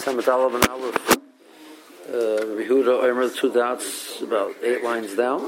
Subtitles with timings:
[0.00, 1.18] Samet Aleph and Aleph.
[2.08, 5.42] Rehuda Omer, two dots, about eight lines down.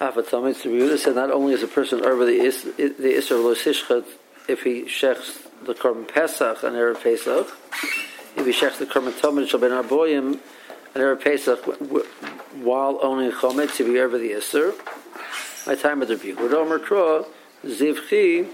[0.00, 4.06] Afatamit Rehuda said not only is a person over the is the Isser Lo Sishchat
[4.48, 7.46] if he shechs the Korban Pesach and Erev Pesach,
[8.36, 10.38] if he shechs the Korban Tamid Shal Ben Arboyim
[10.94, 11.62] and Erev Pesach
[12.62, 14.74] while owning Chometz, if he over the Isser,
[15.66, 17.26] my time of the Rehuda Omer Kro,
[17.64, 18.48] Zivchi,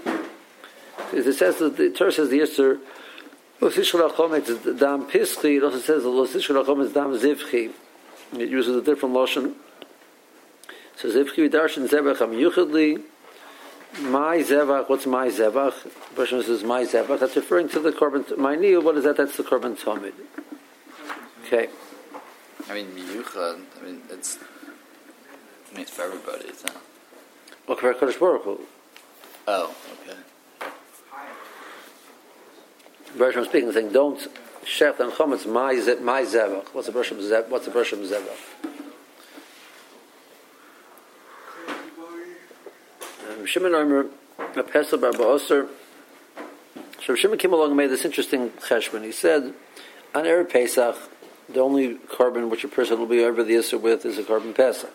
[1.13, 2.79] it says that the Torah says the Isser
[3.61, 7.71] Los Dam Pischi, it also says Los Yishchol Dam Zivchi.
[8.33, 9.55] It uses a different lotion.
[10.95, 13.01] So Zivchi Darshan Zevach Am Yuchadli,
[14.01, 15.83] My Zevach, what's My Zevach?
[15.83, 19.17] The person says My Zevach, that's referring to the Korban, My Niyah, what is that?
[19.17, 20.13] That's the Korban Tomid.
[21.45, 21.69] Okay.
[22.69, 26.77] I mean, Miyuchad, I mean, it's, I mean, it's for everybody, it's not.
[27.67, 28.59] Well, Baruch Hu.
[29.47, 29.75] Oh,
[30.07, 30.17] okay.
[33.17, 34.19] Bershom speaking, saying, don't
[34.65, 36.67] shech and chometz my my zevach.
[36.73, 37.47] What's a Bershom zevach?
[37.49, 38.37] What's a Bershom zevach?
[43.29, 44.07] Um, Shimon Omer,
[44.55, 45.67] a Pesach Bar Ba'oser.
[47.05, 49.03] So Shimon came along and made this interesting cheshbon.
[49.03, 49.53] He said,
[50.15, 50.95] on Erev Pesach,
[51.49, 54.55] the only korban which a person will be over the Isser with is a korban
[54.55, 54.93] Pesach.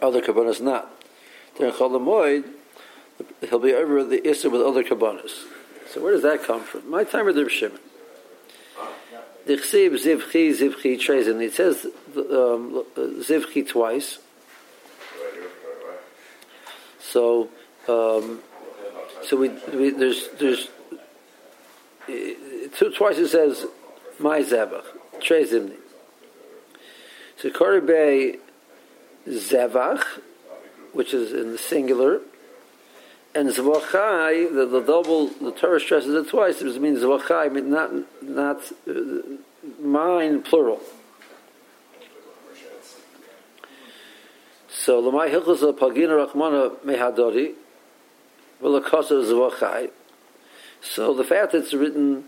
[0.00, 0.90] Other kabbanas not.
[1.56, 2.44] During Chol
[3.48, 5.44] he'll be over the Isser with other kabbanas.
[5.94, 6.90] So where does that come from?
[6.90, 7.78] My time with the Shimon.
[9.46, 11.40] Dichsiv zivchi zivchi trezin.
[11.40, 14.18] It says um, zivchi twice.
[16.98, 17.48] So,
[17.86, 18.40] um,
[19.22, 20.66] so we, we there's there's
[22.08, 22.12] uh,
[22.76, 23.64] two twice it says
[24.18, 24.86] my zevach
[25.20, 25.76] trezimni.
[27.36, 28.40] So korbe
[29.28, 30.02] zevach,
[30.92, 32.20] which is in the singular,
[33.34, 36.62] and zvachai, the, the double, the Torah stresses it twice.
[36.62, 37.90] It means zvachai, not
[38.22, 38.92] not uh,
[39.80, 40.80] mine plural.
[44.68, 47.54] So lamai hilchos of pagina rachmana mehadori,
[48.62, 49.90] v'lakosa zvachai.
[50.80, 52.24] So the fact that it's written,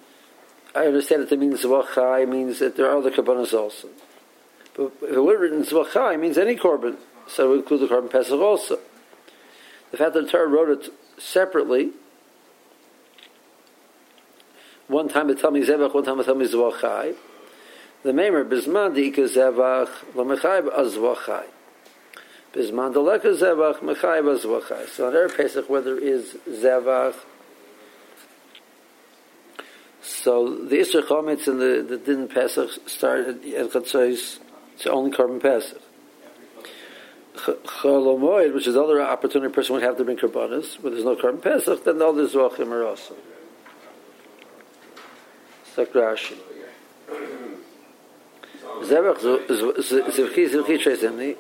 [0.75, 3.89] I understand that it means zvachai means that there are other kabbanas also.
[4.75, 6.97] But if it were written zvachai, it means any korban,
[7.29, 8.81] so we include the korban pesach also.
[9.97, 11.93] The fact that the Torah wrote it separately,
[14.89, 17.15] one time it tell me zevach, one time it tell me zvachai.
[18.03, 21.47] The Maimer bisman diika zevach lamechai azvachai.
[22.53, 24.87] Bisman deleka zevach mechai azvachai.
[24.89, 27.15] So on Erev Pesach, whether is zevach.
[30.03, 34.41] So the Isser Chometz and the, the Din Pesach started at Chatzos,
[34.75, 35.81] it's only Korban Pesach.
[37.37, 41.05] Chol HaMoed, which is the other opportunity person would have to bring karbanis, but there's
[41.05, 43.15] no korban pesach, then all the zvachim are also.
[45.75, 46.37] Sakrashi.
[48.83, 51.37] Zevach zivchi zivchi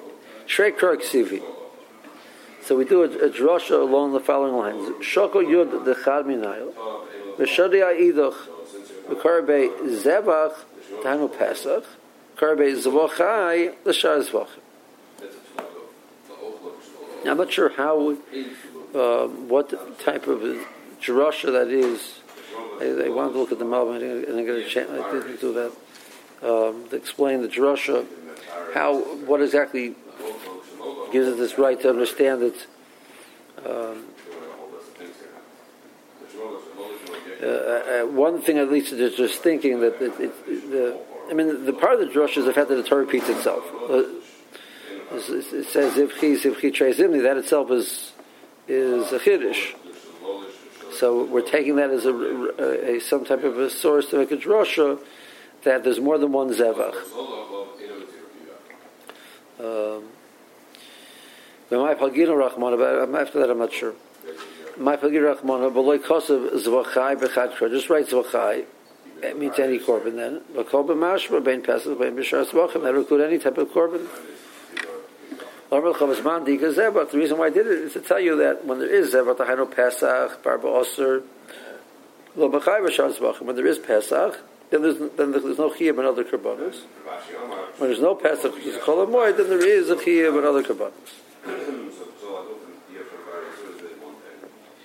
[0.46, 1.42] shrek krok sivi.
[2.62, 6.72] So we do a, a drasha along the following lines: Shoko yud dechad minayil,
[7.36, 8.36] v'shadi ha'idach
[9.08, 9.70] v'karbe
[10.02, 10.54] zevach
[11.02, 11.84] tahanu pesach,
[12.36, 14.65] karbe zvachai l'shar zvachim.
[17.28, 18.16] I'm not sure how,
[18.94, 20.40] uh, what type of
[21.00, 22.20] drasha that is.
[22.80, 24.90] I, I wanted to look at the Malvin and I got a chance.
[24.90, 25.72] I didn't do that.
[26.42, 28.06] Um, to explain the drasha,
[28.74, 29.94] how, what exactly
[31.10, 32.66] gives us this right to understand it.
[33.64, 34.04] Um,
[37.42, 41.00] uh, uh, one thing, at least, is just thinking that it, it, the,
[41.30, 43.64] I mean, the part of the drasha is the fact that the Torah repeats itself.
[43.88, 44.04] Uh,
[45.12, 47.22] it says Zivchi Zivchi Trezimni.
[47.22, 48.12] That itself is
[48.68, 49.74] is a chiddush.
[50.92, 54.36] So we're taking that as a, a, some type of a source to make a
[54.36, 54.98] drasha
[55.64, 56.94] that there's more than one zevach.
[59.60, 60.04] Um,
[61.70, 63.94] after that I'm not sure.
[64.78, 68.64] My rachmana, but like kosav zvachai bechad Just write zvachai.
[69.22, 70.42] It means any korban then.
[70.54, 72.82] But korban mashma bein pesach bein b'shar zvachim.
[72.82, 74.06] That would include any type of korban.
[75.68, 79.38] The reason why I did it is to tell you that when there is Zevat,
[79.38, 81.22] Hainu Pesach, Barba Osir,
[82.36, 84.38] Lo when there is Pesach,
[84.70, 86.82] then there's, then there's no Chiyah and other Karbanos.
[87.78, 90.62] When there's no Pesach, which is Chol HaMoed, then there is a Chiyah and other
[90.62, 90.92] Karbanos.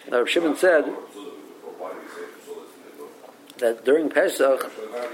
[0.10, 0.94] Now Rav Shimon said
[3.58, 4.72] that during Pesach,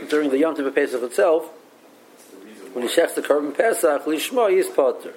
[0.10, 1.50] during the Yom Tov Pesach itself,
[2.74, 5.14] when he shechs the Korban Pesach, Lishma, he is Potter.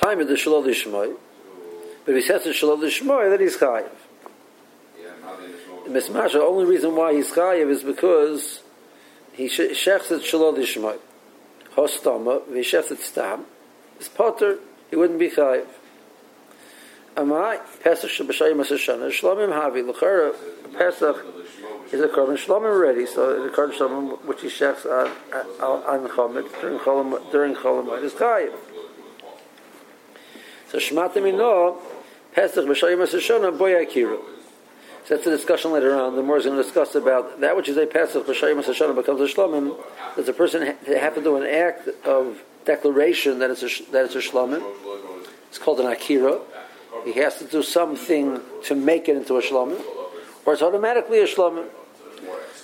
[0.00, 1.16] Time is the Shalom Lishmoy.
[2.04, 3.88] But if he says the Shalom Lishmoy, then he's Chayiv.
[5.86, 8.60] Mismasha, the only reason why he's chayiv is because
[9.32, 10.98] he shechs it shalol lishmai.
[11.74, 13.44] Hostama, v'shechs it stam.
[13.98, 14.58] His potter,
[14.90, 15.66] he wouldn't be chayiv.
[17.16, 20.34] Amai, Pesach Shabashayim Asashana, Shlomim Havi, L'chara,
[20.72, 21.16] Pesach
[21.92, 25.10] is a korban Shlomim already, so the korban Shlomim, which he shechs on,
[25.60, 28.52] on Chomet, during Cholam, during Cholam, is chayiv.
[30.68, 31.78] So Shmatim Ino,
[32.34, 34.18] Pesach B'Shayim Asashana, Boy Akiru.
[35.04, 36.16] So that's a discussion later on.
[36.16, 39.20] The more is going to discuss about that which is a Pesach B'Shayim Asashana becomes
[39.20, 39.76] a Shlomim.
[40.16, 44.14] Does a person have to do an act of declaration that it's a, that it's
[44.14, 44.62] a Shlomim?
[45.48, 46.40] It's called an Akira
[47.04, 49.80] he has to do something to make it into a shlomim,
[50.44, 51.66] or it's automatically a shlomim.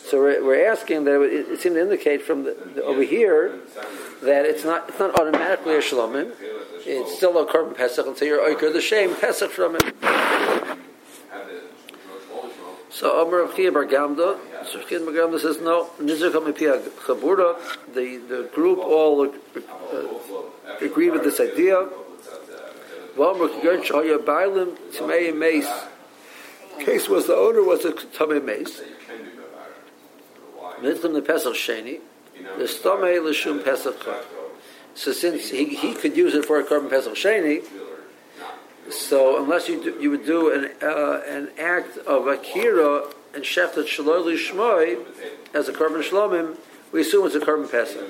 [0.09, 3.59] So we're, we're asking that it, it seemed to indicate from the, the, over here
[4.23, 6.33] that it's not it's not automatically a shlomim.
[6.87, 9.83] It's still a korban pesach until you're oiker the shame pesach from it.
[12.89, 15.91] So Omer of Chiya Bar Gamda, so Bar Gamda says no.
[16.01, 17.59] Nizar Kamipia Chabura,
[17.93, 19.29] the the group all uh,
[20.81, 21.87] agree with this idea.
[26.85, 28.81] Case was the owner was a Tamei Mace.
[30.83, 32.01] Mitzvah the Pesach Sheni,
[32.57, 33.97] the Stomei Lishum Pesach
[34.95, 37.65] So since he, he could use it for a korban Pesach Sheni,
[38.91, 43.85] so unless you do, you would do an uh, an act of akira and shechtat
[43.85, 45.05] shaloi lishmoi
[45.55, 46.57] as a korban shlomim,
[46.93, 48.09] we assume it's a korban Pesach.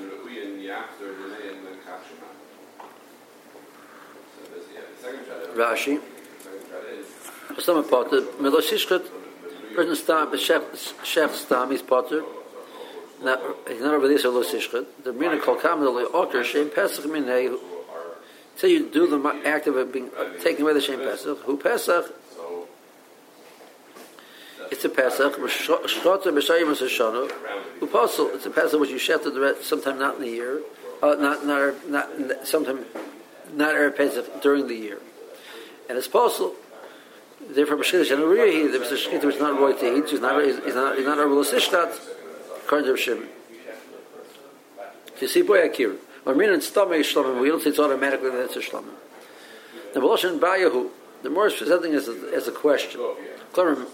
[5.55, 5.99] Rashi.
[7.57, 9.05] Some potter, Melosishkut,
[9.75, 10.63] person stam, chef,
[11.03, 12.23] chef he's potter.
[13.23, 14.85] Now, he's not over this or Losishkut.
[15.03, 17.57] The Mina Kamal, the Oker, Shem Pesach Minei,
[18.55, 21.39] so you do the act of it being uh, taking away the Shem Pesach.
[21.39, 22.13] Who Pesach?
[24.71, 25.33] It's a Pesach.
[25.33, 27.31] Shchota b'shayim Shana.
[27.79, 28.35] Uposel.
[28.35, 30.61] It's a Pesach which you shattered the rest, sometime not in the year,
[31.01, 32.85] uh, not not not sometime
[33.53, 34.99] not Erev Pesach during the year
[35.89, 36.53] and it's possible.
[37.49, 40.09] Therefore, Meshchiach and Uriah, the Meshchiach was not going to eat.
[40.09, 40.45] He's not.
[40.45, 40.97] He's not.
[40.97, 41.99] He's not a Sishtat.
[42.69, 43.27] To Shimon.
[45.19, 45.95] You see, boy, Akir.
[46.25, 47.41] Min and Stomach Shlomim.
[47.41, 48.93] We don't say it's automatically that it's a Shlomim.
[49.93, 50.89] The Voloshin Bayahu.
[51.23, 53.01] The more is presenting as a, as a question.
[53.53, 53.85] Can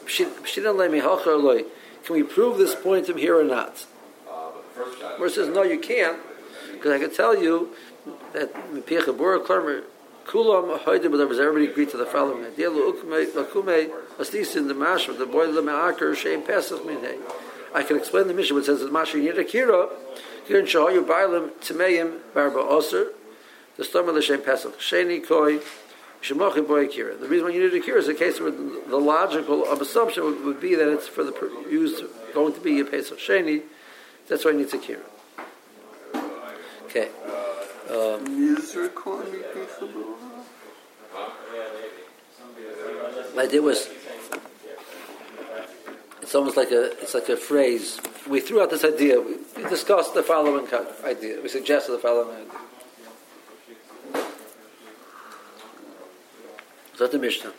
[2.09, 3.85] we prove this point from here or not?
[5.17, 6.19] More says no, you can't,
[6.73, 7.69] because I can tell you
[8.33, 9.83] that Mepiach Abura Klarmer
[10.25, 12.69] Kulam hoide, but everybody agreed to the following idea.
[12.69, 17.17] Lakume in the mash the boy the me'aker shein pesach minhei.
[17.75, 19.89] I can explain the Mishnah which says that mash you need a kira.
[20.47, 23.11] Here in Shah you bailim tmeim barba oser.
[23.75, 25.59] The stomach of the shein pesach sheni koi.
[26.21, 27.19] Shemachim boy kira.
[27.19, 30.45] The reason why you need a kira is a case where the logical assumption would,
[30.45, 31.33] would be that it's for the
[31.69, 32.01] used
[32.33, 33.63] going to be a pesach sheni.
[34.29, 35.03] That's why it needs a kira.
[36.85, 37.09] Okay.
[37.91, 38.55] Um,
[43.35, 43.89] my idea was
[46.25, 47.99] it's almost like a it's like a phrase.
[48.27, 49.21] We threw out this idea.
[49.21, 49.37] We
[49.69, 50.67] discussed the following
[51.03, 51.39] idea.
[51.39, 54.23] We suggested the following idea.
[56.97, 57.53] Zot the Mishnah.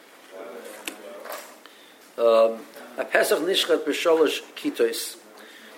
[2.19, 2.59] Um,
[2.99, 5.19] a Pesach nishchat b'sholosh kitos.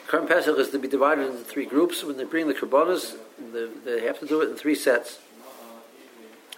[0.06, 2.02] Current Pesach is to be divided into three groups.
[2.02, 3.16] When they bring the karbonas,
[3.84, 5.18] they have to do it in three sets.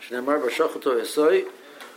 [0.00, 1.46] Shnemar b'shochato esoi,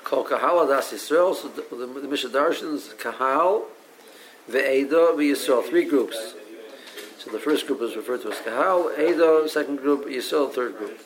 [0.04, 1.36] kol kahal adas Yisrael.
[1.36, 3.66] So the, the, the Mishnah Darshans kahal
[4.50, 5.64] ve'eda v'Yisrael.
[5.68, 6.36] Three groups.
[7.20, 11.00] So the first group is referred to as kahal, Edo, second group, Yisrael, third group.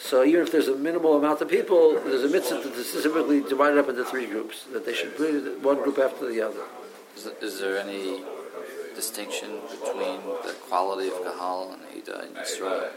[0.00, 3.72] So even if there's a minimal amount of people, there's a mitzvah to specifically divide
[3.72, 6.62] it up into three groups, that they should bring one group after the other.
[7.16, 8.22] Is, is there any
[8.94, 12.88] distinction between the quality of Kahal and Ida and Yisrael?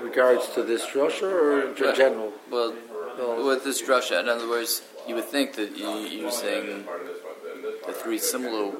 [0.00, 2.32] Regards to this drasha or in general?
[2.50, 2.74] Well,
[3.18, 6.84] well, with this drasha, in other words, you would think that you're using
[7.86, 8.72] the three similar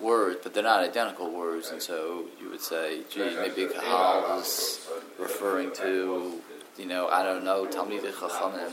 [0.00, 4.86] words, but they're not identical words, and so you would say, gee, maybe Kahal is
[5.18, 6.40] referring to,
[6.78, 8.72] you know, I don't know, Talmid Chachamim.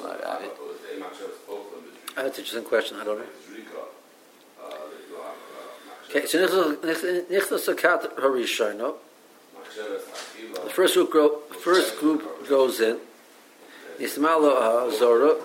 [2.15, 2.97] That's an interesting question.
[2.97, 3.25] I don't know.
[6.09, 7.65] Okay, so Nichnas.
[10.63, 12.99] The first group, first group goes in.
[13.97, 15.35] Yismalo Zora.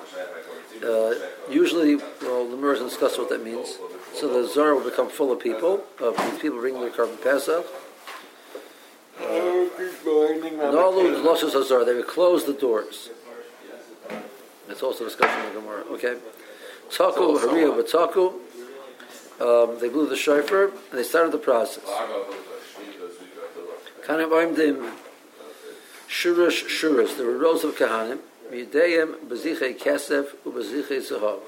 [0.85, 1.15] Uh,
[1.51, 3.79] usually, well, the Murs discuss what that means.
[4.15, 7.67] So the Zora will become full of people, of these people bringing their korban Pesach.
[9.21, 11.85] Nolu losses Azor.
[11.85, 13.11] They would close the doors.
[14.69, 15.85] That's also discussed in the Gemara.
[15.93, 16.17] Okay.
[16.91, 18.35] Taku Hariya Bataku.
[19.41, 21.85] um, they blew the shofar, and they started the process.
[24.05, 24.93] Kahanim oimdim
[26.09, 27.17] shurash shuras.
[27.17, 28.19] There were rows of kahanim.
[28.53, 31.41] Yideyim bezichei kesef ubezichei zahav.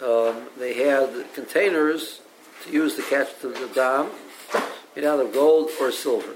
[0.00, 2.20] Um, they had containers
[2.64, 4.10] to use to catch the, the dam
[4.96, 6.34] made out of gold or silver.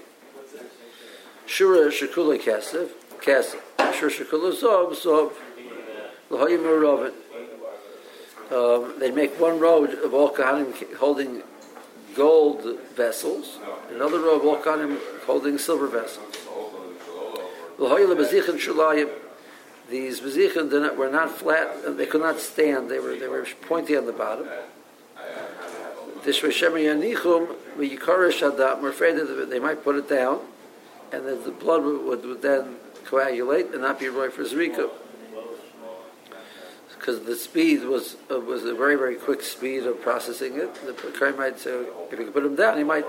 [1.46, 3.60] Shura shekula kesef, kesef.
[3.78, 5.32] Shura shekula zov, zov.
[6.30, 7.12] L'hoyim urovin.
[8.50, 11.42] Um, they make one row of all kahanim holding
[12.14, 13.58] gold vessels,
[13.90, 16.36] another row of all kahanim holding silver vessels.
[19.88, 22.90] These bezichin were not flat; they could not stand.
[22.90, 24.48] They were they were pointy on the bottom.
[26.24, 26.32] We're
[28.88, 30.40] afraid that they might put it down,
[31.12, 34.88] and that the blood would, would, then coagulate and not be right for Zrika.
[36.96, 40.74] Because the speed was uh, was a very very quick speed of processing it.
[40.86, 43.04] The Kari might say, if he could put him down, he might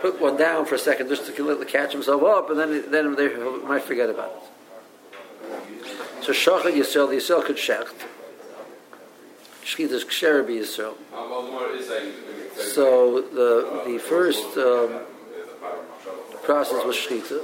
[0.00, 3.34] put one down for a second just to catch himself up, and then then they
[3.66, 4.57] might forget about it.
[6.28, 8.04] So Shachat Yisrael, the Yisrael could shecht.
[9.64, 10.94] Shechita's Ksher Yisrael.
[12.54, 15.06] So the the first um,
[16.42, 17.42] process was shechita.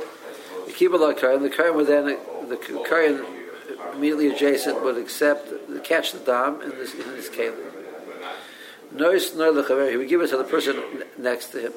[0.67, 2.19] The kibbutz kain, the kain would then
[2.50, 3.25] the kain
[3.95, 5.50] immediately adjacent would accept
[5.83, 7.55] catch the dam in this in this keli.
[8.95, 10.76] Nois no lechaver, he would give it to the person
[11.17, 11.73] next to him.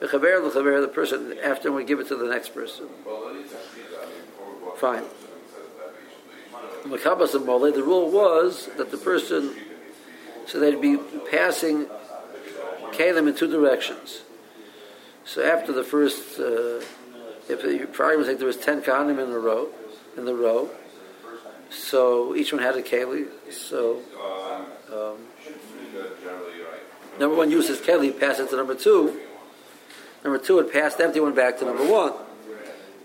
[0.00, 2.88] The chaver lechaver, the person after him would give it to the next person.
[4.76, 5.04] Fine.
[6.82, 9.54] The rule was that the person,
[10.46, 10.98] so they'd be
[11.30, 11.86] passing
[12.92, 14.22] Kalim in two directions.
[15.24, 16.80] So after the first, uh,
[17.48, 17.60] if
[17.94, 19.68] for argument's sake there was ten Kahanim in a row,
[20.16, 20.70] in the row,
[21.70, 23.28] so each one had a Keli.
[23.52, 24.00] So
[24.92, 25.18] um,
[27.18, 29.20] number one uses Keli, pass it to number two.
[30.24, 32.14] Number two would pass the empty one back to number one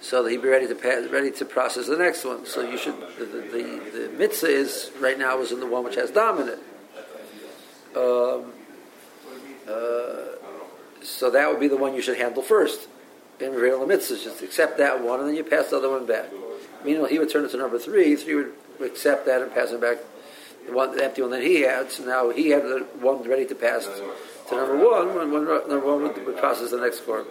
[0.05, 2.45] so that he'd be ready to pass, ready to process the next one.
[2.45, 5.83] So you should the, the, the, the mitzvah is right now is in the one
[5.83, 6.61] which has dominant.
[7.95, 8.53] Um,
[9.67, 10.35] uh,
[11.01, 12.87] so that would be the one you should handle first.
[13.39, 16.29] In real mitzvah, just accept that one, and then you pass the other one back.
[16.85, 18.15] Meanwhile, he would turn it to number three.
[18.15, 19.97] Three would accept that and pass it back
[20.67, 21.91] the one, the empty one that he had.
[21.91, 23.85] So now he had the one ready to pass
[24.49, 27.25] to number one, one, number one would, would process the next korban.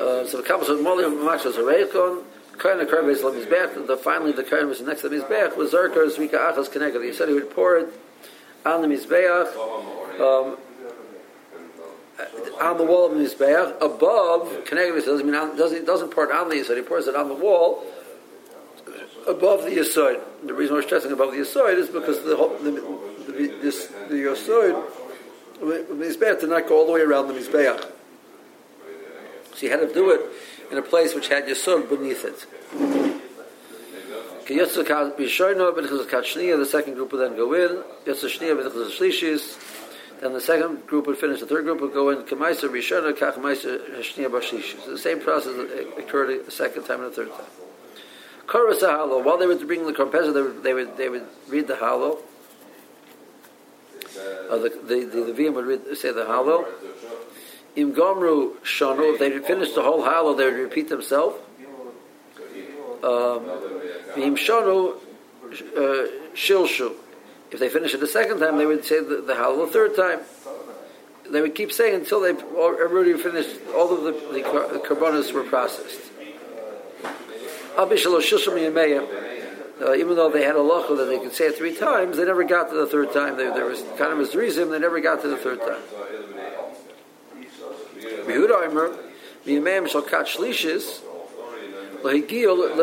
[0.00, 2.24] Uh, so the couple said, "Moli mamash was a reikon."
[2.58, 3.86] Kain occurred based on mizbech.
[3.86, 7.02] The finally the kain was next to the mizbech was zerker zvika achas connected.
[7.02, 7.88] He said he would pour it
[8.66, 9.54] on the mizbeach,
[10.20, 10.58] um,
[12.60, 15.04] on the wall of the mizbeach above connected.
[15.04, 16.76] Doesn't mean doesn't doesn't pour it on the yisod.
[16.76, 17.84] He pours it on the wall
[19.26, 20.20] above the yisod.
[20.44, 24.16] The reason we're stressing above the yisod is because the whole, the, the, this, the
[24.16, 24.82] yisod
[25.60, 27.90] mizbeach did not go all the way around the mizbeach.
[29.54, 30.20] So you had to do it
[30.70, 32.46] in a place which had Yisod beneath it.
[34.46, 34.58] The
[36.66, 37.84] second group would then go in.
[40.20, 41.40] Then the second group would finish.
[41.40, 42.26] The third group would go in.
[42.26, 42.52] So the
[44.98, 45.54] same process
[45.96, 47.46] occurred a second time and a third time.
[49.24, 52.18] While they were bringing the korban they would, they would they would read the Hallel.
[54.50, 56.66] Uh, the the the, the would read, say the Hallel.
[57.76, 61.36] Im Gomru Shonu, if they finished the whole Hallel, they would repeat themselves.
[63.02, 63.48] Um,
[64.16, 66.92] Im Shonu uh, Shilshu.
[67.50, 70.20] If they finish it the second time, they would say the, the the third time.
[71.28, 75.44] They would keep saying until they everybody finished, all of the, the, the carbonas were
[75.44, 76.00] processed.
[79.80, 82.24] Uh, even though they had a locha that they could say it three times, they
[82.24, 83.36] never got to the third time.
[83.36, 85.80] There was kind of a reason they never got to the third time.
[88.30, 88.96] Yehuda Omer,
[89.46, 91.02] Miyamem shall catch leashes,
[92.02, 92.76] Lahigil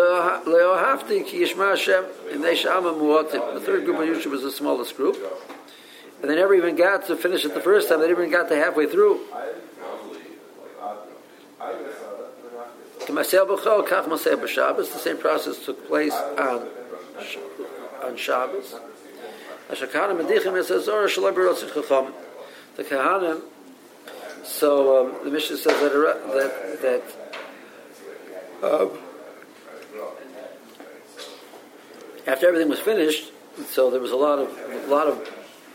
[0.46, 3.56] leohafti ki yishma Hashem in Neishama muatim.
[3.56, 5.18] The third group of Yusha was the smallest group.
[6.22, 8.00] And they never even got to finish it the first time.
[8.00, 9.22] They never even got to halfway through.
[13.08, 16.68] The same process took place on
[18.04, 18.76] on Shabbos.
[19.70, 19.76] The
[22.84, 23.42] Kahanim
[24.48, 25.92] so um, the Mishnah says that
[26.34, 27.04] that that
[28.64, 28.88] uh,
[32.26, 33.32] after everything was finished,
[33.68, 34.50] so there was a lot of
[34.86, 35.30] a lot of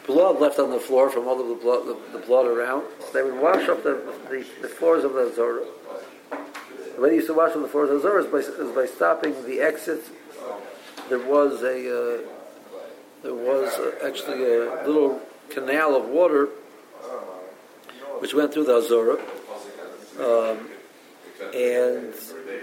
[0.06, 2.84] blood left on the floor from all of the blood the, the blood around.
[3.12, 4.00] They would wash up the,
[4.30, 5.66] the, the floors of the Zorah.
[6.96, 8.74] The way they used to wash up the floors of the Zorah is by, is
[8.74, 10.02] by stopping the exit.
[11.08, 12.20] There was a uh,
[13.22, 16.48] there was uh, actually a little canal of water
[18.22, 19.18] which went through the Azora.
[20.20, 20.70] Um,
[21.52, 22.14] and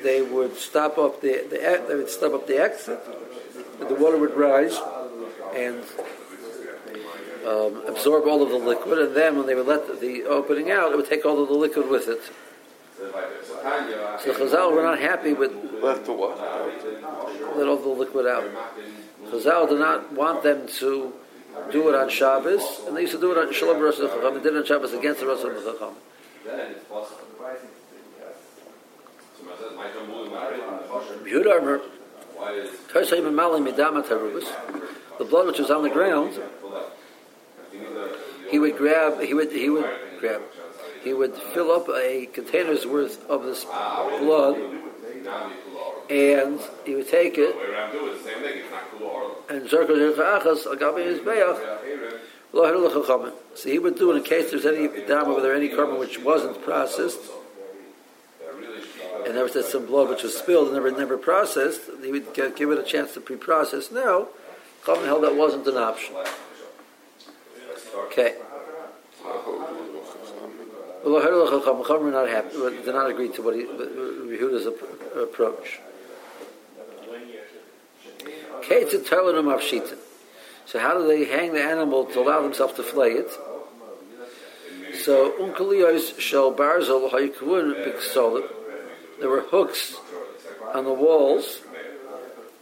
[0.01, 2.97] they would stop up the, the they would stop up the exit.
[3.79, 4.79] The water would rise
[5.53, 5.83] and
[7.45, 10.93] um, absorb all of the liquid, and then when they would let the, opening out,
[10.93, 12.21] it would take all of the liquid with it.
[14.21, 15.51] So Chazal were not happy with
[15.81, 16.37] left the what?
[17.57, 18.45] Let all the liquid out.
[19.25, 21.13] Chazal did not want them to
[21.71, 24.33] do it on Shabbos, and they used to do it on Shalom Rosh Chacham.
[24.35, 25.95] They did it on Shabbos against the Rosh Chacham.
[31.25, 31.81] Yehuda Armer,
[35.17, 36.39] the blood which was on the ground,
[38.49, 39.85] he would grab, he would, he would
[40.19, 40.41] grab,
[41.03, 44.57] he would fill up a container's worth of this blood,
[46.09, 47.55] and he would take it,
[49.49, 49.85] and so
[53.69, 57.19] he would do it in case there's any dama, whether any korban which wasn't processed,
[59.25, 62.71] and there was some blood which was spilled and never never processed, he would give
[62.71, 63.91] it a chance to pre-process.
[63.91, 64.27] Now,
[64.83, 66.15] Chachamim held that wasn't an option.
[67.95, 68.35] Okay.
[71.03, 72.57] Chachamim are not happy.
[72.57, 75.79] Did not agree to what he, Yehuda's approach.
[80.65, 83.31] So how do they hang the animal to allow themselves to flay it?
[85.03, 87.95] So unkaliyos shel barzel hayikvun big
[89.19, 89.95] There were hooks
[90.73, 91.61] on the walls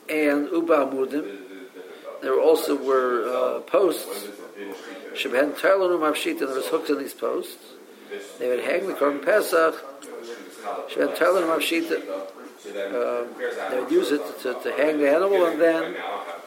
[0.10, 1.40] and ubamudim.
[2.22, 4.30] There also were uh, posts
[5.18, 7.74] Sheben Tarlanum Avshita, there was hooks on these posts.
[8.40, 9.74] They would hang the Korban Pesach.
[10.90, 12.28] Sheben Tarlanum Avshita,
[12.76, 13.26] uh,
[13.70, 15.96] they would use it to, to, hang the animal and then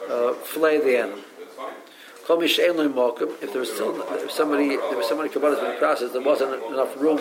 [0.09, 1.19] uh, flay the animal.
[2.29, 6.95] If there was still if somebody, there was somebody kabbalah being processed, there wasn't enough
[6.95, 7.19] room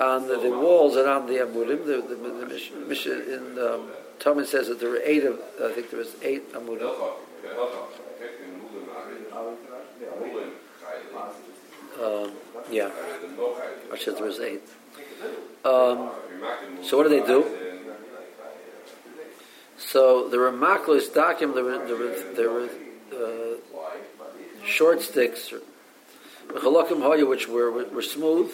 [0.00, 1.86] on the, the walls and on the amudim.
[1.86, 5.90] The, the, the mission in um, Talmud says that there were eight of, I think
[5.90, 6.90] there was eight amudim.
[12.02, 12.32] Um,
[12.70, 12.90] yeah.
[13.92, 14.62] I said there was eight.
[15.64, 16.10] Um,
[16.82, 17.67] so what do they do?
[19.78, 22.68] So there were maklis dakim, there were, there were, there were
[23.12, 23.56] uh,
[24.64, 25.52] short sticks,
[26.52, 28.50] which were, were smooth.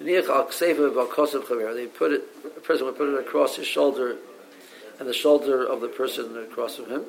[0.00, 0.22] They
[1.86, 4.16] put it, a person would put it across his shoulder
[4.98, 7.04] and the shoulder of the person across from him.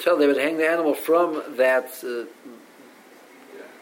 [0.00, 2.24] Tell they would hang the animal from that uh,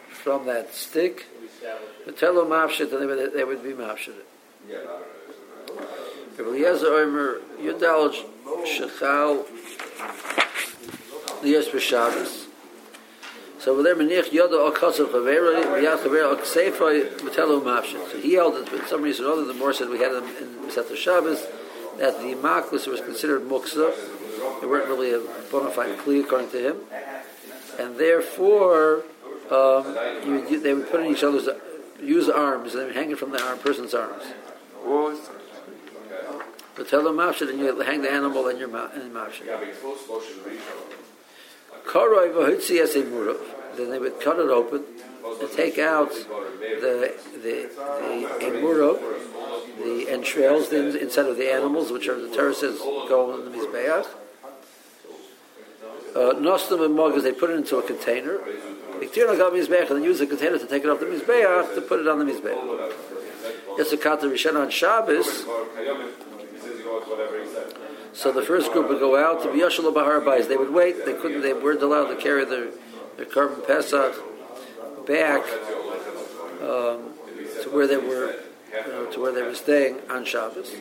[0.08, 1.26] from that stick.
[2.06, 4.14] And they would, they would be mafshit
[6.38, 8.14] Eliezer Omer Yudal
[8.64, 9.44] Shechal
[11.42, 12.46] Liyos B'Shabbos.
[13.58, 18.10] So over there, Menich Yoda Okasav Chavera V'Yad Chavera Okseifa Matelo mafshit.
[18.10, 19.44] So he held it for some reason other.
[19.44, 21.46] The more said we had them in Masechet Shabbos
[21.98, 23.94] that the maklis was considered muksa.
[24.60, 26.76] They weren't really a bona fide plea according to him,
[27.78, 29.04] and therefore
[29.50, 31.48] um, you, they would put in each other's
[32.00, 34.24] use arms and they hang it from the arm, person's arms.
[36.74, 39.46] But tell the mafshid and you hang the animal in your mouth in mafshid.
[41.86, 43.40] Karoi v'hutzi as a murav.
[43.76, 44.84] Then they would cut it open
[45.40, 49.00] and take out the the the emurav,
[49.78, 54.06] the entrails the inside of the animals, which are the terraces go in the mizbeach.
[56.14, 58.38] Uh, Nostam and Mogas, they put it into a container
[59.02, 61.80] Iktir got Mizbeach and then use the container to take it off the Mizbeach to
[61.80, 62.92] put it on the Mizbeach.
[63.78, 65.44] It's a Kata Rishon on Shabbos.
[68.12, 70.48] So the first group would go out to be Yashal Bahar Bais.
[70.48, 71.04] They would wait.
[71.06, 71.42] They couldn't.
[71.42, 72.68] They weren't allowed to carry their
[73.16, 74.14] their korban Pesach
[75.06, 75.42] back
[76.60, 77.14] um,
[77.62, 78.36] to where they were,
[78.72, 80.72] you know, to where they were staying on Shabbos.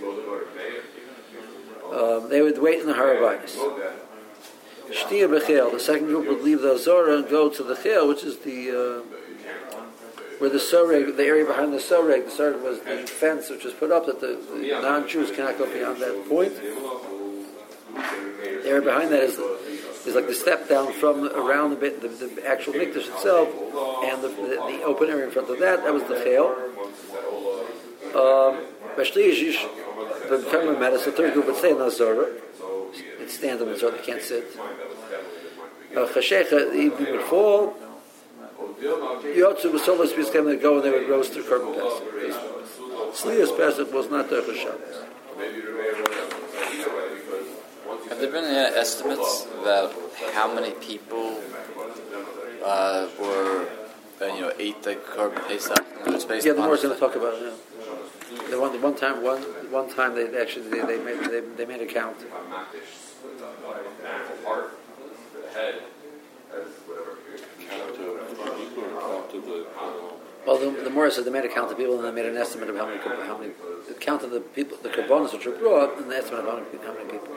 [1.91, 3.57] Um, they would wait in the Harabais.
[4.89, 5.71] Shtia Bechel.
[5.71, 8.71] The second group would leave the Azora and go to the Chel, which is the
[8.71, 9.20] uh,
[10.41, 13.73] where the Soreg, the area behind the Soreg, the Soreg was the fence which was
[13.73, 16.53] put up that the, the non-Jews cannot go beyond that point.
[17.93, 19.37] The area behind that is
[20.07, 23.49] is like the step down from around the, the, the actual mikdash itself,
[24.03, 25.83] and the, the, the, open area in front of that.
[25.83, 26.55] That was the chel.
[28.17, 28.65] Um,
[28.97, 31.05] the family matters.
[31.05, 32.31] The third group would stay in the Azora
[33.31, 34.45] stand on the Zohar, they can't sit.
[35.95, 37.75] Uh, Chashecha, the evening would fall.
[38.81, 42.03] Yotzu Basolas Piskem, they go and they would roast their korban pesach.
[43.13, 45.03] Slias Pesach was not their Shabbos.
[48.09, 49.93] Have there been any estimates about
[50.33, 51.39] how many people
[52.63, 53.67] uh, were,
[54.21, 55.85] uh, you know, ate the korban pesach?
[56.43, 57.53] Yeah, the more is going to talk about it.
[58.33, 58.49] Yeah.
[58.49, 59.41] The one, the one time, one
[59.71, 62.17] one time they actually they, they made they, they made a count.
[70.45, 72.37] Well, the, the more said they made a count of people, and they made an
[72.37, 73.53] estimate of how many how many
[73.87, 76.57] the count of the people, the carbonas which were brought, and the estimate of how
[76.57, 77.27] many, how many people.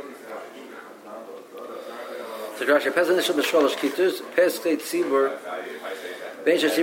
[2.57, 5.37] So Rashi Pesach Nishal B'Sholosh Kitus Pesach Tzibur
[6.44, 6.79] Ben Kitus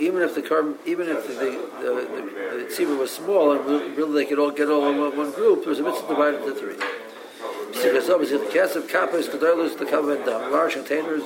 [0.00, 0.42] Even if the
[0.86, 4.68] even if the the, the, the tzibur was small and really they could all get
[4.68, 6.76] all in one group, there was a mitzvah divided into three.
[7.72, 11.22] The Kesef Kappas Kedolos the Kavan Dam large containers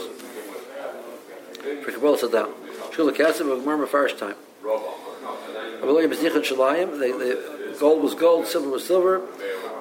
[1.83, 2.53] for Kabbalah Saddam.
[2.93, 4.37] Shul Kesef of Murmur first time.
[5.81, 5.87] The
[7.79, 9.23] gold was gold, silver was silver.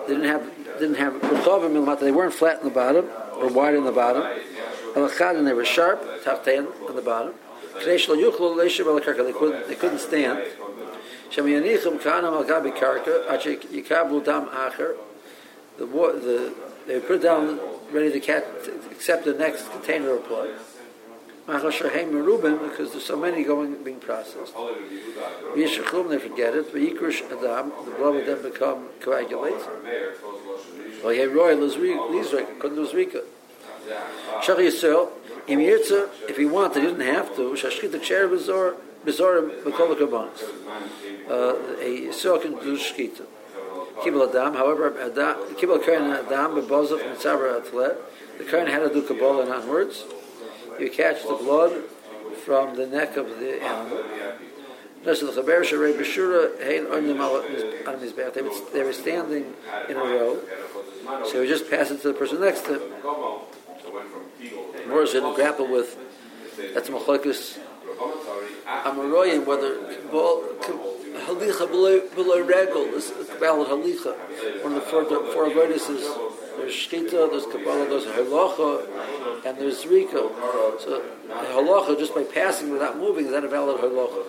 [0.08, 3.92] They didn't have didn't have They weren't flat in the bottom or wide in the
[3.92, 4.24] bottom.
[4.96, 7.34] And they were sharp, taftain on the bottom.
[7.86, 10.44] They couldn't, they couldn't stand.
[15.80, 16.54] The, the,
[16.86, 17.60] they put down
[17.92, 18.46] ready to, cat,
[18.92, 20.50] accept the next container of blood
[21.48, 24.54] because there's so many going being processed.
[25.56, 26.72] They forget it.
[26.74, 29.62] Adam, the blood would then become coagulated.
[36.28, 37.56] If he wanted, he didn't have to.
[41.30, 43.26] Uh, a Yisrael can do shchita.
[44.02, 47.98] Kibul adam, however, kibul kain adam bebozach mitzavra atlet.
[48.38, 50.06] The kain had to do Kabbalah and onwards
[50.80, 51.84] you catch the blood
[52.46, 54.04] from the neck of the animal.
[55.04, 55.12] They
[58.84, 59.54] were standing
[59.90, 60.40] in a row,
[61.26, 62.82] so we just pass it to the person next to him.
[64.88, 65.98] More is going to grapple with
[66.74, 67.60] that's machlokus
[68.68, 69.78] amaroyim whether
[71.16, 71.68] halicha
[72.16, 74.16] below regal is valid halicha.
[74.64, 76.04] One of the four four avodas is
[76.58, 80.30] there's shkita, there's kabbalah, there's halacha, and there's rika.
[80.80, 84.26] So halacha, just by passing without moving, is that a valid halacha?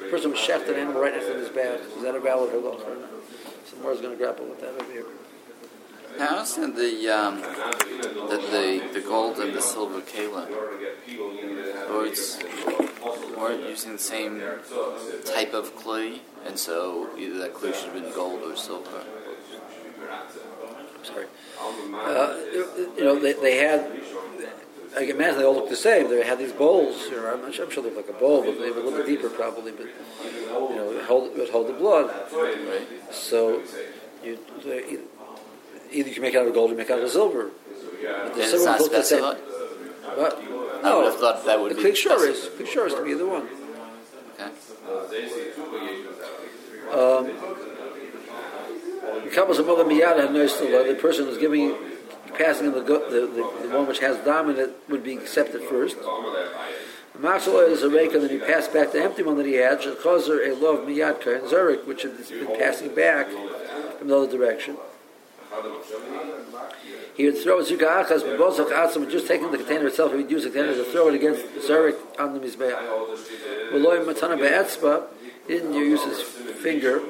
[0.00, 1.80] The person was shafted an animal right next to his back.
[1.96, 3.10] Is that a valid halacha or not?
[3.66, 5.04] So is going to grapple with that over here.
[6.18, 10.50] How is the, um, the, the the gold and the silver kalim?
[11.90, 12.38] Or it's
[13.00, 14.42] more using the same
[15.24, 19.04] type of clay, and so either that clay should have been gold or silver.
[21.02, 21.26] sorry.
[21.60, 22.36] Uh,
[22.96, 23.90] you know, they, they had
[24.96, 26.08] I can imagine they all look the same.
[26.08, 27.08] They had these bowls.
[27.10, 28.82] You know, I'm, sure, I'm sure they look like a bowl, but they were a
[28.82, 29.72] little bit deeper probably.
[29.72, 32.10] But you know, it hold, it would hold the blood.
[32.32, 32.86] Right.
[33.10, 33.62] So
[34.24, 34.38] you
[35.92, 37.50] either you can make it out of gold or make it out of silver.
[38.02, 39.22] But the silver not same.
[39.22, 40.57] What?
[40.82, 41.94] No, I would have thought that would the be.
[41.94, 42.48] Sure is.
[42.56, 43.48] Quick sure is to be either one.
[44.38, 44.50] Okay.
[46.92, 47.26] Um,
[50.86, 51.76] the person who's giving
[52.34, 55.62] passing in the, the, the, the, one which has dam in it would be accepted
[55.62, 55.96] first.
[57.18, 59.80] Marshal is a rake, and then he passed back the empty one that he had.
[59.80, 63.28] Chazer a love miyad and zurich, which has been passing back
[63.98, 64.76] from the other direction.
[67.14, 70.12] He would throw zuka achas b'bosach atzim, just taking the container itself.
[70.12, 72.78] He would use the container to throw it against zurich on the mizbeach.
[73.72, 75.06] V'loy matana be'etzba,
[75.46, 77.00] he didn't use his finger.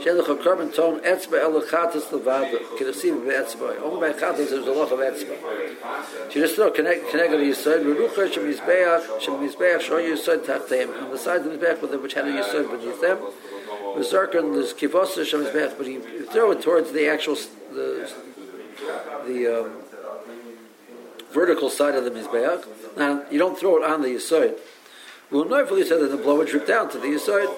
[0.00, 3.80] Shelach of carbon tone etzba el chatas levada kedasiv be'etzba.
[3.80, 6.30] Only by chatas there's a lot of etzba.
[6.30, 7.82] She just throw to yisod.
[7.82, 11.02] Rucha shem yisbeach shem yisbeach show yisod tachteim.
[11.02, 13.18] On the side of the yisbeach which had a yisod beneath them.
[14.02, 17.36] Zarkan there's kivosa shem yisbeach, but you throw it towards the actual
[17.72, 18.12] the
[19.26, 19.82] the um,
[21.30, 22.66] vertical side of the mizbeach.
[22.96, 24.58] Now you don't throw it on the yisod.
[25.30, 27.54] Well, no, for said that the blow would drip down to the yisod.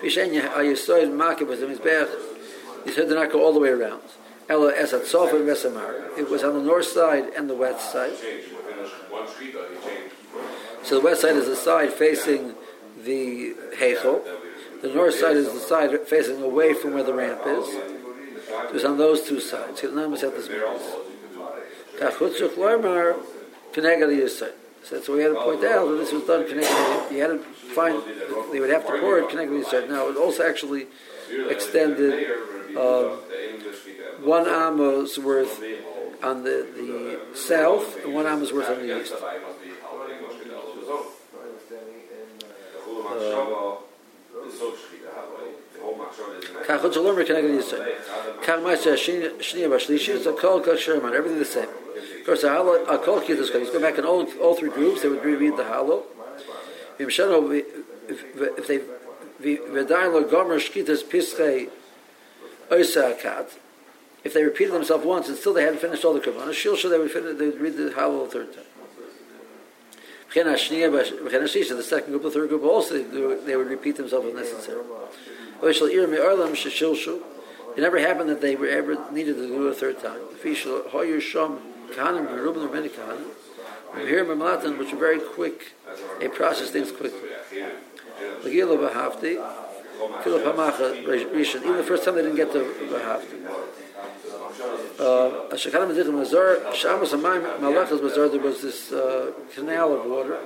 [0.00, 2.08] Vishen Yisoid Makib was the Mizbech.
[2.84, 4.00] He said did not go all the way around.
[4.48, 6.16] Ella Esat Sofa Vesamar.
[6.16, 8.12] It was on the north side and the west side.
[10.84, 12.54] So the west side is the side facing
[13.02, 14.22] the Heichel.
[14.82, 17.68] The north side is the side facing away from where the ramp is.
[17.68, 19.80] It was on those two sides.
[24.82, 27.14] So so we had to point out that this was done connected.
[27.14, 28.02] You had to find
[28.52, 30.86] they would have to pour it connected with Now it also actually
[31.50, 32.30] extended
[32.76, 33.16] uh,
[34.22, 35.62] one amos worth
[36.22, 39.14] on the, the south and one amos worth on the east.
[43.10, 43.76] Uh,
[46.66, 47.94] Kachot Shalomer Keneged Yisrael.
[48.42, 48.96] Kach Ma'aseh
[49.38, 51.68] Shniya Bashlishi, it's a Kol Kach Sherman, everything the same.
[51.68, 55.08] Of course, the Halo, a Kol he's going back in all, all three groups, they
[55.08, 56.04] would reread the Halo.
[56.98, 58.80] If they
[59.40, 61.70] V'dayin lo gomer shkitas pischei
[62.70, 63.58] oisa akat.
[64.24, 66.98] If they repeated themselves once and still they hadn't finished all the Kurban, shilsha they
[66.98, 68.64] would finish, they would read the Hallel the third time.
[70.34, 74.82] The second group, the third group also, they would repeat themselves if necessary.
[77.76, 80.20] It never happened that they were ever needed to do it a third time.
[80.44, 80.54] We
[84.06, 85.72] hear Mamlatan, which are very quick.
[86.20, 87.30] They process things quickly.
[91.64, 93.48] Even the first time they didn't get to Vahafti.
[94.58, 100.36] Ashakanim Medichem Mazar, Shabbos Hamayim Malachas Mazar, there was this uh, canal of water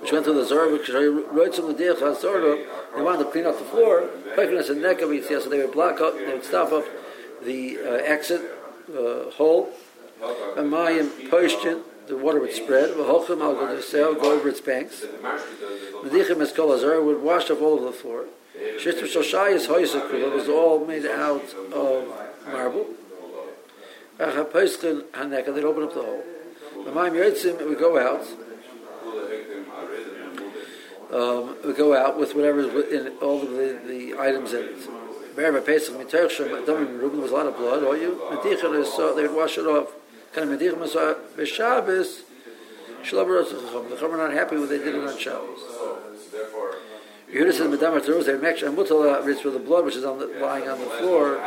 [0.00, 3.58] which went through the Zor, which wrote some the Hazorah, they wanted to clean up
[3.58, 6.84] the floor, so they would block up, they would stop up
[7.42, 8.42] the uh, exit
[8.90, 9.70] uh, hole,
[10.56, 12.90] and Mayim Poishtin, the water would spread.
[12.90, 13.54] V'holchem al
[14.14, 15.04] go over its banks.
[16.02, 18.26] Medichem es kol would wash off all of the floor.
[18.54, 22.08] Shitr shoshayis hoysekul was all made out of
[22.46, 22.86] marble.
[24.18, 26.22] Achapoischen haneka, they'd open up the hole.
[26.84, 28.24] The Maim Yotzim would go out.
[31.12, 35.36] Um, would go out with whatever in all of the, the items in it.
[35.36, 37.82] Be'er Pesach miterch shem, there was a lot of blood.
[37.82, 39.92] Or you, Medichem so they would wash it off.
[40.32, 42.20] Kind of medich masa b'Shabbos.
[43.02, 45.60] Shlomo The Chum are not happy when they did it on Shabbos.
[47.34, 48.26] Yehuda says medamar terus.
[48.26, 51.40] They make mutala ritz with the blood which is on the, lying on the floor.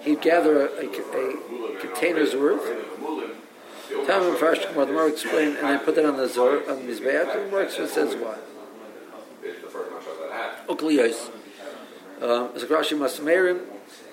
[0.00, 2.64] He'd gather a, a, a container's worth.
[3.88, 6.92] Tamim Farsh Kumar, the more explain, and then put that on the Zor, on the
[6.92, 8.36] Mizbeach, and the more says why.
[10.68, 11.30] Ukliyos.
[12.20, 13.60] Um, Zakrashi Masmerim,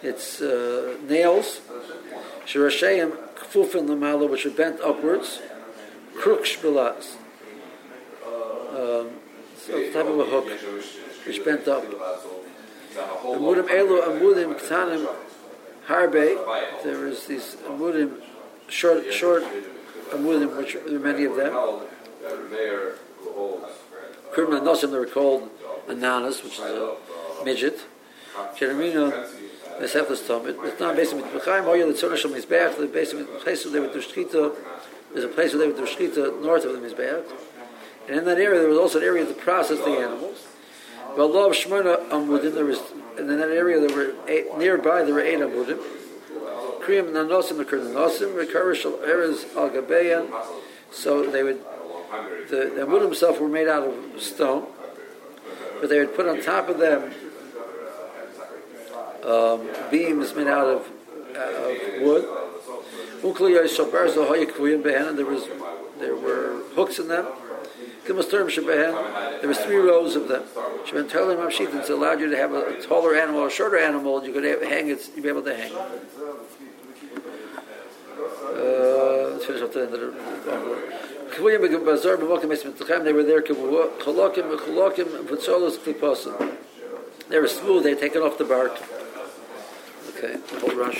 [0.04, 1.62] it's uh, nails.
[2.46, 5.42] Shirashayim kfufin lamala, which are bent upwards.
[6.18, 7.16] Kruk shbilas.
[9.66, 10.48] So type of a hook,
[11.26, 11.84] which bent up.
[13.24, 15.08] Amudim elu amudim ktanim
[15.88, 16.84] harbe.
[16.84, 18.22] There is these amudim,
[18.68, 19.44] short, short
[20.10, 21.54] amudim, which there are many of them.
[24.34, 25.50] Kurman Nosim, they're called
[25.88, 26.96] ananas, which is a
[27.46, 27.82] midget.
[28.58, 29.28] Jeremina
[29.80, 30.58] Meseflas Tomit.
[30.64, 32.78] It's not basically B'chaim Oya oh, the Tzorah Shal Mizbeach.
[32.78, 34.56] The basically place where they would do shchita.
[35.14, 37.26] There's a place where they would do shchita north of the Mizbeach,
[38.08, 40.48] and in that area there was also an area to process the animals.
[41.16, 42.80] But of Shmona Amudim, there was,
[43.18, 45.80] and in that area there were eight, nearby there were eight Amudim.
[46.82, 48.34] Kriyam Nanosim Nanosim.
[48.34, 49.70] Rekarish Erez Al.
[50.92, 51.62] So they would,
[52.50, 54.68] the, the Amudim themselves were made out of stone,
[55.80, 57.14] but they would put on top of them
[59.24, 60.90] um, beams made out of,
[61.36, 62.26] uh, of wood.
[63.24, 63.38] And
[65.18, 65.48] there was
[66.00, 67.28] there were hooks in them.
[69.40, 70.44] There was three rows of them.
[70.86, 73.50] She went telling them sheathens, it allowed you to have a, a taller animal, a
[73.50, 74.24] shorter animal.
[74.26, 75.10] You could have, hang it.
[75.16, 75.72] You'd be able to hang.
[78.52, 80.12] Uh, finish up the end of the
[83.04, 83.42] They were there.
[87.30, 87.84] They were smooth.
[87.84, 88.78] They taken off the bark.
[90.10, 91.00] Okay, the whole rush.